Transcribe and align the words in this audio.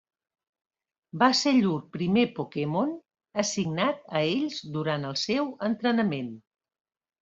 Va 1.23 1.27
ser 1.39 1.53
llur 1.57 1.75
primer 1.99 2.25
Pokémon, 2.41 2.97
assignat 3.47 4.03
a 4.19 4.27
ells 4.35 4.67
durant 4.81 5.09
el 5.15 5.19
seu 5.31 5.57
entrenament. 5.73 6.39